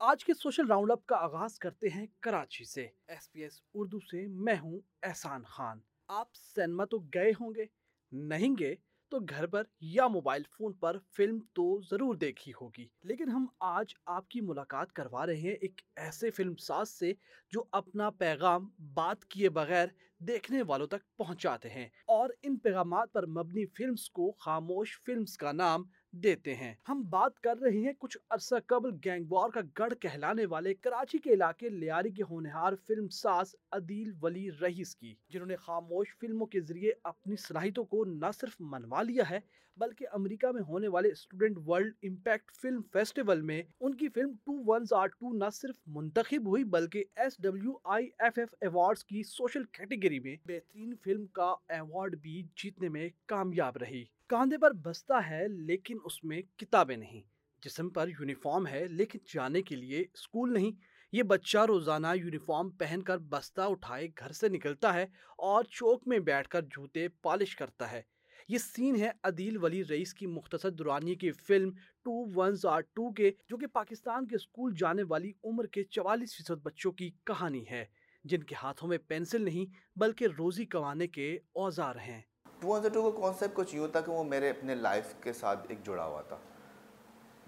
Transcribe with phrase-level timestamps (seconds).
[0.00, 4.00] آج کے social round up کا آغاز کرتے ہیں کراچی سے۔ ایس پی ایس اردو
[4.00, 7.64] سے میں ہوں احسان خان۔ آپ سینما تو گئے ہوں گے،
[8.12, 8.74] نہیں گئے
[9.08, 13.94] تو گھر پر یا موبائل فون پر فلم تو ضرور دیکھی ہوگی۔ لیکن ہم آج
[14.06, 17.12] آپ کی ملاقات کروا رہے ہیں ایک ایسے فلم ساز سے
[17.50, 19.86] جو اپنا پیغام بات کیے بغیر
[20.18, 25.52] دیکھنے والوں تک پہنچاتے ہیں۔ اور ان پیغامات پر مبنی فلمز کو خاموش فلمز کا
[25.52, 25.84] نام
[26.22, 30.46] دیتے ہیں۔ ہم بات کر رہے ہیں کچھ عرصہ قبل گینگ وار کا گڑھ کہلانے
[30.46, 35.56] والے کراچی کے علاقے لیاری کے ہونہار فلم ساز عدیل ولی رئیس کی، جنہوں نے
[35.56, 39.38] خاموش فلموں کے ذریعے اپنی صلاحیتوں کو نہ صرف منوا لیا ہے،
[39.76, 44.58] بلکہ امریکہ میں ہونے والے student world impact film festival میں ان کی film two
[44.66, 49.22] wins are two نہ صرف منتخب ہوئی بلکہ S W I F F awards کی
[49.22, 55.30] سوشل کیٹیگری میں بہترین فلم کا ایوارڈ بھی جیتنے میں کامیاب رہی۔ کاندھے پر بستہ
[55.30, 57.22] ہے لیکن اس میں کتابیں نہیں۔
[57.62, 60.70] جسم پر یونیفارم ہے لیکن جانے کے لیے اسکول نہیں۔
[61.12, 65.02] یہ بچہ روزانہ یونیفارم پہن کر بستہ اٹھائے گھر سے نکلتا ہے
[65.38, 68.02] اور چوک میں بیٹھ کر جوتے پالش کرتا ہے۔
[68.48, 71.70] یہ سین ہے عدیل ولی رئیس کی مختصر دورانی کی film
[72.02, 76.36] two wins are two کے، جو کہ پاکستان کے اسکول جانے والی عمر کے چوالیس
[76.36, 77.84] فیصد بچوں کی کہانی ہے،
[78.24, 82.22] جن کے ہاتھوں میں پینسل نہیں بلکہ روزی کمانے کے اوزار ہیں۔
[82.60, 85.66] ٹو ون ٹو کا کانسیپٹ کچھ یوں تھا کہ وہ میرے اپنے لائف کے ساتھ
[85.68, 86.36] ایک جڑا ہوا تھا۔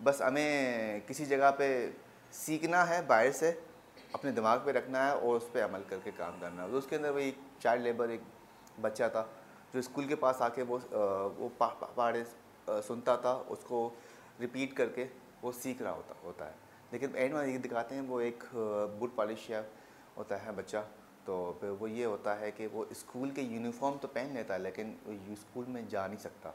[0.04, 1.68] بس ہمیں کسی جگہ پہ
[2.32, 3.52] سیکھنا ہے، باہر سے
[4.12, 6.86] اپنے دماغ پہ رکھنا ہے اور اس پہ عمل کر کے کام کرنا ہے۔ اس
[6.88, 8.20] کے اندر وہی چائلڈ لیبر ایک
[8.80, 9.24] بچہ تھا
[9.72, 10.78] جو اسکول کے پاس آ کے وہ
[11.38, 12.22] وہ پہاڑے
[12.86, 13.88] سنتا تھا، اس کو
[14.40, 15.06] ریپیٹ کر کے
[15.42, 16.54] وہ سیکھ رہا ہوتا ہوتا ہے۔
[16.90, 18.44] لیکن اینڈ میں یہ دکھاتے ہیں وہ ایک
[18.98, 19.50] بوٹ پالش
[20.16, 20.78] ہوتا ہے بچہ۔
[21.24, 24.58] تو پھر وہ یہ ہوتا ہے کہ وہ اسکول کے یونیفارم تو پہن لیتا ہے
[24.58, 26.50] لیکن وہ اسکول میں جا نہیں سکتا۔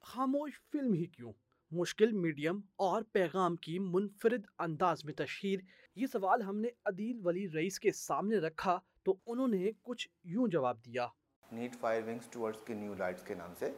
[0.00, 1.32] خاموش فلم ہی کیوں؟
[1.70, 5.60] مشکل میڈیم اور پیغام کی منفرد انداز میں تشہیر۔
[5.96, 10.48] یہ سوال ہم نے عدیل ولی رئیس کے سامنے رکھا تو انہوں نے کچھ یوں
[10.48, 11.06] جواب دیا۔
[11.52, 13.72] نیٹ فائر ونگس ٹورڈز کے نیو لائٹس کے نام سے۔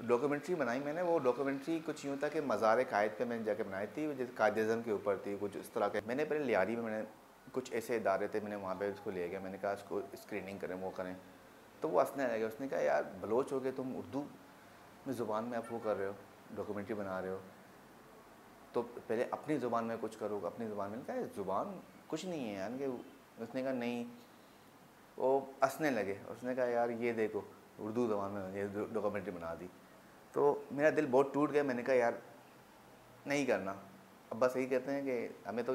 [0.00, 3.44] ڈاکومنٹری بنائی میں نے وہ ڈاکومنٹری کچھ یوں تھا کہ مزار قائد پہ میں نے
[3.44, 6.14] جا کے بنائی تھی جیسے قائد اعظم کے اوپر تھی کچھ اس طرح کے۔ میں
[6.14, 7.08] نے پہلے لیاری میں میں نے
[7.52, 9.70] کچھ ایسے ادارے تھے، میں نے وہاں پہ اس کو لے گیا، میں نے کہا
[9.70, 11.14] اس کو اسکریننگ کریں، وہ کریں۔
[11.80, 14.24] تو وہ ہنسنے لگے، اس نے کہا، یار، بلوچ ہو گئے تم، اردو
[15.06, 16.12] میں زبان میں آپ وہ کر رہے ہو
[16.54, 17.38] ڈاکومنٹری بنا رہے ہو۔
[18.72, 22.54] تو پہلے اپنی زبان میں کچھ کرو، اپنی زبان میں۔ کہا زبان کچھ نہیں ہے
[22.54, 22.86] یعنی کہ
[23.42, 24.04] اس نے کہا، نہیں
[25.16, 27.40] وہ ہنسنے لگے اس نے کہا، یار، یہ دیکھو،
[27.78, 29.66] اردو زبان میں یہ ڈاکومنٹری بنا دی
[30.32, 32.12] تو میرا دل بہت ٹوٹ گیا، میں نے کہا، یار،
[33.26, 33.74] نہیں کرنا
[34.30, 35.72] اب بس یہی کہتے ہیں کہ ہمیں تو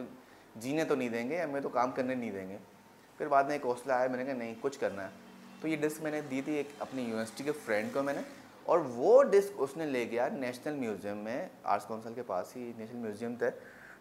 [0.56, 2.58] جینے تو نہیں دیں گے ہمیں تو کام کرنے نہیں دیں گے۔
[3.18, 5.10] پھر بعد میں ایک حوصلہ آیا، میں نے کہا نہیں، کچھ کرنا ہے۔
[5.62, 8.22] تو یہ ڈسک میں نے دی تھی ایک اپنی یونیورسٹی کے فرینڈ کو میں نے،
[8.64, 12.74] اور وہ ڈسک اس نے لے گیا نیشنل میوزیم میں، آرٹس کونسل کے پاس ہی
[12.78, 13.50] نیشنل میوزیم تھے۔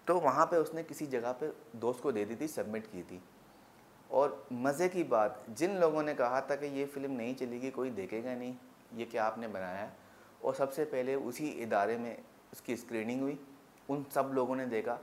[0.05, 3.03] تو وہاں پہ اس نے کسی جگہ پہ دوست کو دے دی تھی، سبمٹ کی
[3.09, 3.19] تھی۔
[4.09, 7.71] اور مزے کی بات، جن لوگوں نے کہا تھا کہ یہ فلم نہیں چلے گی،
[7.71, 8.53] کوئی دیکھے گا نہیں،
[8.93, 9.89] یہ کیا آپ نے بنایا ہے؟
[10.41, 12.17] اور سب سے پہلے اسی ادارے میں
[12.53, 13.37] اس کی اسکریننگ ہوئی،
[13.89, 14.97] ان سب لوگوں نے دیکھا۔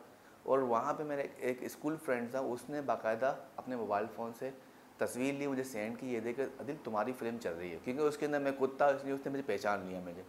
[0.43, 4.49] اور وہاں پہ میرے ایک اسکول فرینڈ تھا، اس نے باقاعدہ اپنے موبائل فون سے
[4.97, 8.01] تصویر لی، مجھے سینڈ کی، یہ دیکھ کر عدل تمہاری فلم چل رہی ہے۔ کیونکہ
[8.01, 10.21] اس کے اندر میں خود تھا اس لیے اس نے مجھے پہچان لیا مجھے۔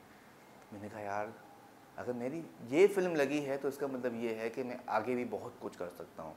[0.72, 1.26] میں نے کہا، یار،
[1.96, 5.14] اگر میری یہ فلم لگی ہے تو اس کا مطلب یہ ہے کہ میں آگے
[5.14, 6.34] بھی بہت کچھ کر سکتا ہوں۔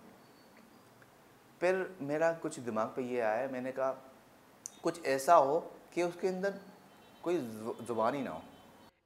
[1.60, 3.94] پھر میرا کچھ دماغ پہ یہ آیا، میں نے کہا،
[4.82, 6.50] کچھ ایسا ہو کہ اس کے اندر
[7.22, 7.50] کوئی
[7.88, 8.40] زبان ہی نہ ہو۔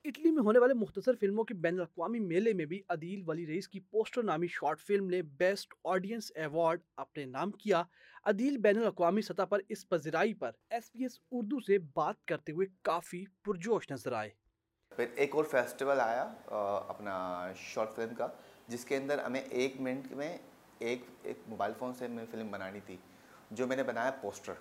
[0.06, 3.68] اٹلی میں ہونے والے مختصر فلموں کے بین الاقوامی میلے میں بھی عدیل ولی رئیس
[3.68, 7.82] کی پوسٹر نامی شارٹ فلم نے بیسٹ آڈینس ایوارڈ اپنے نام کیا۔
[8.26, 12.52] عدیل بین الاقوامی سطح پر اس پذیرائی پر ایس پی ایس اردو سے بات کرتے
[12.52, 14.30] ہوئے کافی پرجوش نظر آئے۔
[14.92, 16.24] پھر ایک اور فیسٹیول آیا
[16.88, 18.28] اپنا شارٹ فلم کا،
[18.68, 20.38] جس کے اندر ہمیں ایک منٹ میں
[20.80, 22.98] ایک ایک موبائل فون سے میں فلم بنانی تھی،
[23.52, 24.54] جو میں نے بنایا پوسٹر۔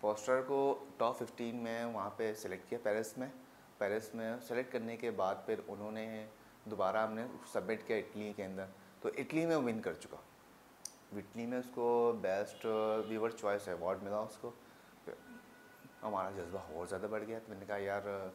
[0.00, 0.62] پوسٹر کو
[0.96, 3.28] ٹاپ ففٹین میں وہاں پہ سلیکٹ کیا پیرس میں۔
[3.80, 6.26] پیرس میں سلیکٹ کرنے کے بعد پھر انہوں نے
[6.64, 8.64] دوبارہ ہم نے سبمٹ کیا اٹلی کے اندر۔
[9.00, 10.16] تو اٹلی میں ون کر چکا۔
[11.16, 12.66] اٹلی میں اس کو بیسٹ
[13.08, 14.50] ویور چوائس ایوارڈ ملا اس کو۔
[16.02, 18.28] ہمارا جذبہ اور زیادہ بڑھ گیا۔ تو میں نے کہا یار،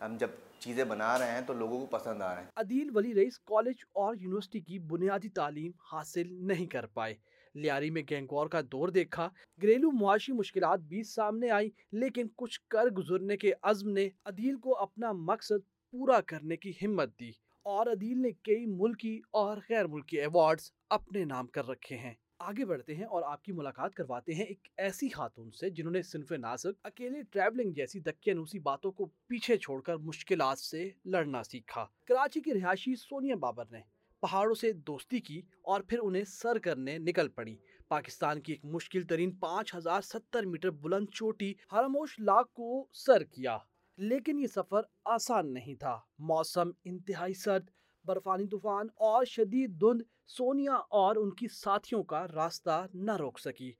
[0.00, 0.28] ہم جب
[0.58, 3.76] چیزیں بنا رہے ہیں تو لوگوں کو پسند آ رہے ہیں۔ عدیل ولی رئیس کالج
[3.92, 7.14] اور یونیورسٹی کی بنیادی تعلیم حاصل نہیں کر پائے۔
[7.54, 9.28] لیاری میں گینگور کا دور دیکھا۔
[9.62, 14.78] گھریلو معاشی مشکلات بھی سامنے آئی لیکن کچھ کر گزرنے کے عزم نے عدیل کو
[14.78, 17.30] اپنا مقصد پورا کرنے کی ہمت دی۔
[17.62, 22.64] اور عدیل نے کئی ملکی اور غیر ملکی ایوارڈز اپنے نام کر رکھے ہیں۔ آگے
[22.64, 26.32] بڑھتے ہیں اور آپ کی ملاقات کرواتے ہیں ایک ایسی خاتون سے جنہوں نے صنف
[26.32, 31.86] نازک اکیلے ٹریولنگ جیسی دکی دکیانوسی باتوں کو پیچھے چھوڑ کر مشکلات سے لڑنا سیکھا۔
[32.06, 33.80] کراچی کی رہائشی سونیا بابر نے
[34.22, 37.56] پہاڑوں سے دوستی کی اور پھر انہیں سر کرنے نکل پڑی۔
[37.88, 43.22] پاکستان کی ایک مشکل ترین پانچ ہزار ستر میٹر بلند چوٹی ہرموش لاکھ کو سر
[43.24, 43.56] کیا،
[43.98, 47.70] لیکن یہ سفر آسان نہیں تھا۔ موسم انتہائی سرد،
[48.04, 53.72] برفانی طوفان اور شدید دھند سونیا اور ان کی ساتھیوں کا راستہ نہ روک سکی۔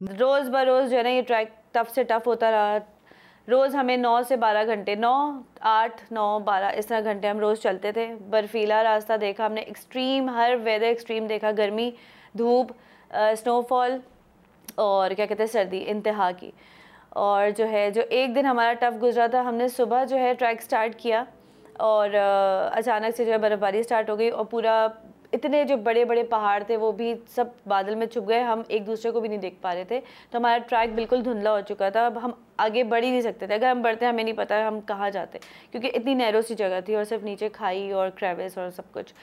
[0.00, 2.78] روز بروز جو ہے نا یہ ٹریک ٹف سے ٹف ہوتا رہا۔
[3.50, 7.58] روز ہمیں نو سے بارہ گھنٹے، نو، آٹھ، نو، بارہ، اس طرح گھنٹے ہم روز
[7.58, 11.90] چلتے تھے۔ برفیلا راستہ دیکھا ہم نے ایکسٹریم ہر ویدر ایکسٹریم دیکھا۔ گرمی،
[12.38, 12.72] دھوپ
[13.10, 13.98] اسنو فال
[14.74, 16.50] اور کیا کہتے ہیں، سردی، انتہا کی۔
[17.08, 20.34] اور جو ہے، جو ایک دن ہمارا ٹف گزرا تھا، ہم نے صبح جو ہے
[20.34, 21.24] ٹریک سٹارٹ کیا
[21.72, 22.10] اور
[22.72, 24.86] اچانک سے جو ہے برف باری اسٹارٹ ہو گئی اور پورا
[25.32, 28.86] اتنے جو بڑے بڑے پہاڑ تھے وہ بھی سب بادل میں چھپ گئے، ہم ایک
[28.86, 30.00] دوسرے کو بھی نہیں دیکھ پا رہے تھے۔
[30.30, 33.46] تو ہمارا ٹریک بالکل دھندلا ہو چکا تھا۔ اب ہم آگے بڑھ ہی نہیں سکتے
[33.46, 35.38] تھے۔ اگر ہم بڑھتے ہمیں نہیں پتا ہم کہاں جاتے۔
[35.70, 39.14] کیونکہ اتنی نیرو سی جگہ تھی اور صرف نیچے کھائی اور کریوس اور سب کچھ۔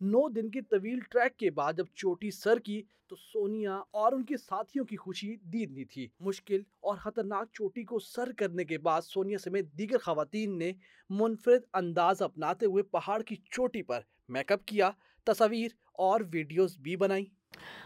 [0.00, 4.24] نو دن کی طویل ٹریک کے بعد جب چوٹی سر کی تو سونیا اور ان
[4.24, 9.02] کے ساتھیوں کی خوشی دیدنی تھی۔ مشکل اور خطرناک چوٹی کو سر کرنے کے بعد
[9.02, 10.72] سونیا سمیت دیگر خواتین نے
[11.10, 14.90] منفرد انداز اپناتے ہوئے پہاڑ کی چوٹی پر میک اپ کیا۔
[15.24, 17.24] تصاویر اور ویڈیوز بھی بنائی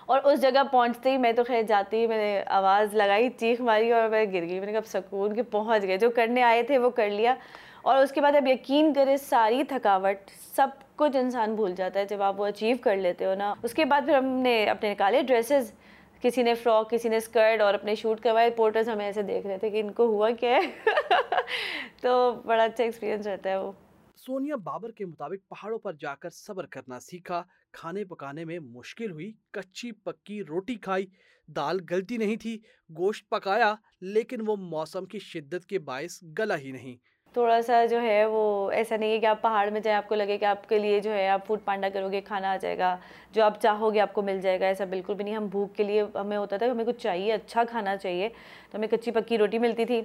[0.06, 3.60] اور اس جگہ پہنچتے ہی میں تو خیر جاتی ہی میں نے آواز لگائی، چیخ
[3.60, 6.62] ماری اور میں گر گئی۔ میں نے کہا سکون کے پہنچ گئے، جو کرنے آئے
[6.62, 7.34] تھے وہ کر لیا۔
[7.82, 12.04] اور اس کے بعد اب یقین کرے ساری تھکاوٹ، سب کچھ انسان بھول جاتا ہے
[12.04, 14.90] جب آپ وہ اچیو کر لیتے ہو نا۔ اس کے بعد پھر ہم نے اپنے
[14.90, 15.72] نکالے ڈریسز
[16.20, 19.58] کسی نے فراک کسی نے اسکرٹ اور اپنے شوٹ کروائے۔ پورٹرز ہمیں ایسے دیکھ رہے
[19.58, 20.60] تھے کہ ان کو ہوا کیا ہے؟
[22.02, 23.72] تو بڑا اچھا ایکسپیرینس رہتا ہے وہ۔
[24.16, 27.42] سونیا بابر کے مطابق پہاڑوں پر جا کر صبر کرنا سیکھا۔
[27.72, 31.06] کھانے پکانے میں مشکل ہوئی، کچی پکی روٹی کھائی۔
[31.46, 32.58] دال گلتی نہیں تھی،
[32.96, 36.96] گوشت پکایا، لیکن وہ موسم کی شدت کے باعث گلا ہی نہیں۔
[37.32, 40.14] تھوڑا سا جو ہے وہ ایسا نہیں ہے کہ آپ پہاڑ میں جائیں، آپ کو
[40.14, 42.78] لگے کہ آپ کے لیے جو ہے آپ فوڈ پانڈا کرو گے، کھانا آ جائے
[42.78, 42.96] گا،
[43.32, 45.76] جو آپ چاہو گے آپ کو مل جائے گا، ایسا بالکل بھی نہیں۔ ہم بھوک
[45.76, 48.28] کے لیے، ہمیں ہوتا تھا کہ ہمیں کچھ چاہیے اچھا کھانا چاہیے۔
[48.70, 50.02] تو ہمیں کچی پکی روٹی ملتی تھی۔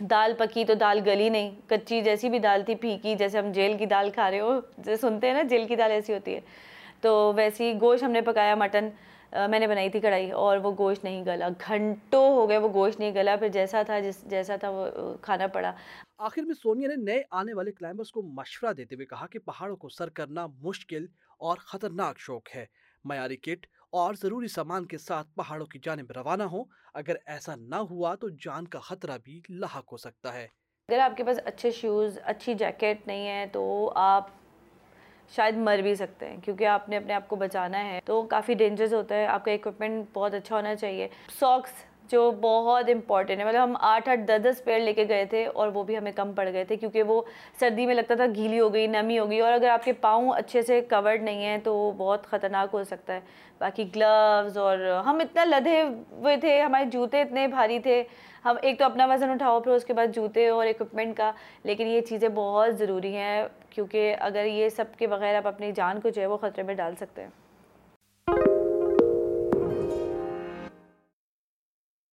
[0.00, 3.76] دال پکی تو دال گلی نہیں، کچی جیسی بھی دال تھی، پھیکی، جیسے ہم جیل
[3.78, 6.40] کی دال کھا رہے ہو، جیسے سنتے ہیں نا، جیل کی دال ایسی ہوتی ہے۔
[7.00, 8.88] تو ویسی گوشت ہم نے پکایا مٹن
[9.50, 13.00] میں نے بنائی تھی کڑھائی اور وہ گوشت نہیں گلا۔ گھنٹوں ہو گئے وہ گوشت
[13.00, 15.72] نہیں گلا، پھر جیسا تھا، جس، جیسا تھا وہ کھانا پڑا۔
[16.18, 19.76] آخر میں سونیا نے نئے آنے والے کلائمبرز کو مشورہ دیتے ہوئے کہا کہ پہاڑوں
[19.76, 21.06] کو سر کرنا مشکل
[21.38, 22.64] اور خطرناک شوق ہے۔
[23.04, 26.62] معیاری کٹ اور ضروری سامان کے ساتھ پہاڑوں کی جانب روانہ ہو
[26.94, 30.46] اگر ایسا نہ ہوا تو جان کا خطرہ بھی لاحق ہو سکتا ہے۔
[30.88, 34.28] اگر آپ کے پاس اچھے شوز اچھی جیکٹ نہیں ہے تو آپ
[35.36, 38.54] شاید مر بھی سکتے ہیں کیونکہ آپ نے اپنے آپ کو بچانا ہے۔ تو کافی
[38.54, 41.08] ڈینجرز ہوتا ہے۔ آپ کا اکوپمنٹ بہت اچھا ہونا چاہیے۔
[41.38, 41.70] ساکس
[42.08, 45.46] جو بہت امپورٹنٹ ہے۔ مطلب ہم آٹھ آٹھ دس دس پیڑ لے کے گئے تھے
[45.46, 47.22] اور وہ بھی ہمیں کم پڑ گئے تھے کیونکہ وہ
[47.60, 50.32] سردی میں لگتا تھا گیلی ہو گئی، نمی ہو گئی۔ اور اگر آپ کے پاؤں
[50.32, 53.20] اچھے سے کورڈ نہیں ہیں تو وہ بہت خطرناک ہو سکتا ہے۔
[53.58, 58.04] باقی گلوز اور ہم اتنا لدھے ہوئے تھے، ہمارے جوتے اتنے بھاری تھے۔
[58.44, 61.32] ہم ایک تو اپنا وزن اٹھاؤ، پھر اس کے بعد جوتے اور اکوپمنٹ کا۔
[61.64, 66.00] لیکن یہ چیزیں بہت ضروری ہیں کیونکہ اگر یہ سب کے بغیر آپ اپنی جان
[66.00, 67.43] کو جو ہے وہ خطرے میں ڈال سکتے ہیں۔